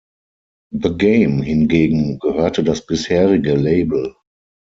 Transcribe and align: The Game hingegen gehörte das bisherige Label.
The 0.71 0.89
Game 0.97 1.43
hingegen 1.43 2.17
gehörte 2.17 2.63
das 2.63 2.83
bisherige 2.87 3.53
Label. 3.53 4.15